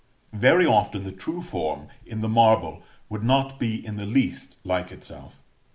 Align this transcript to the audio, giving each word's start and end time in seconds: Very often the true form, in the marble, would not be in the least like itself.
Very 0.33 0.65
often 0.65 1.03
the 1.03 1.11
true 1.11 1.43
form, 1.43 1.87
in 2.07 2.21
the 2.21 2.27
marble, 2.27 2.81
would 3.07 3.21
not 3.21 3.59
be 3.59 3.85
in 3.85 3.97
the 3.97 4.07
least 4.07 4.55
like 4.63 4.91
itself. 4.91 5.39